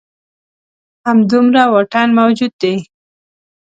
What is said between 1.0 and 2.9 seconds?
همدومره واټن موجود دی.